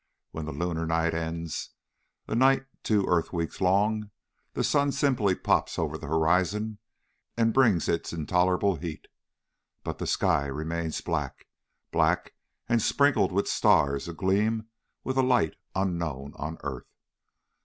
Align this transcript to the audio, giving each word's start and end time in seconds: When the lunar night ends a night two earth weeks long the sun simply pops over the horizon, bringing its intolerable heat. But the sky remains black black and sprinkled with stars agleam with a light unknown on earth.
When 0.31 0.45
the 0.47 0.51
lunar 0.51 0.87
night 0.87 1.13
ends 1.13 1.75
a 2.27 2.33
night 2.33 2.65
two 2.81 3.05
earth 3.07 3.31
weeks 3.31 3.61
long 3.61 4.09
the 4.53 4.63
sun 4.63 4.91
simply 4.91 5.35
pops 5.35 5.77
over 5.77 5.95
the 5.95 6.07
horizon, 6.07 6.79
bringing 7.37 7.79
its 7.87 8.11
intolerable 8.11 8.77
heat. 8.77 9.07
But 9.83 9.99
the 9.99 10.07
sky 10.07 10.47
remains 10.47 11.01
black 11.01 11.45
black 11.91 12.33
and 12.67 12.81
sprinkled 12.81 13.31
with 13.31 13.47
stars 13.47 14.07
agleam 14.07 14.69
with 15.03 15.17
a 15.17 15.21
light 15.21 15.55
unknown 15.75 16.33
on 16.35 16.57
earth. 16.63 16.89